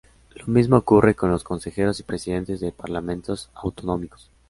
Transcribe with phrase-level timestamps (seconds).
[0.33, 4.31] Lo mismo ocurre con los consejeros y presidentes de parlamentos autonómicos.